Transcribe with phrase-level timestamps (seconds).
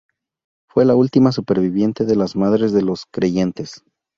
[0.67, 3.83] Fue la última superviviente de las Madres de los Creyentes.